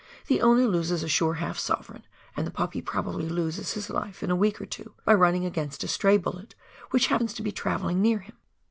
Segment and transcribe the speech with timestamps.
[0.25, 2.01] The owner loses a sure half sovereign,
[2.35, 5.83] and the puppy probably loses his life in a week or two, by running against
[5.83, 6.55] a stray bullet
[6.89, 8.35] which happens to be travelling near him